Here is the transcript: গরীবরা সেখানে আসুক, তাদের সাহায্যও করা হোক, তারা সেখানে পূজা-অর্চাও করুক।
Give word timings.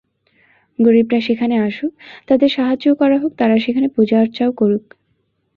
গরীবরা 0.79 1.19
সেখানে 1.21 1.55
আসুক, 1.59 1.91
তাদের 2.27 2.49
সাহায্যও 2.49 2.93
করা 2.95 3.17
হোক, 3.19 3.31
তারা 3.37 3.55
সেখানে 3.59 3.87
পূজা-অর্চাও 3.87 4.51
করুক। 4.51 4.85